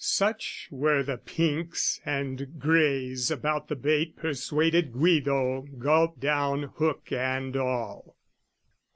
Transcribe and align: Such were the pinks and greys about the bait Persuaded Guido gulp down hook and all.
Such 0.03 0.67
were 0.71 1.03
the 1.03 1.19
pinks 1.19 2.01
and 2.03 2.57
greys 2.59 3.29
about 3.29 3.67
the 3.67 3.75
bait 3.75 4.15
Persuaded 4.15 4.93
Guido 4.93 5.61
gulp 5.77 6.19
down 6.19 6.71
hook 6.77 7.09
and 7.11 7.55
all. 7.55 8.15